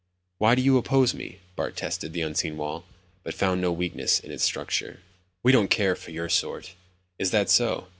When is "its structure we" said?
4.31-5.51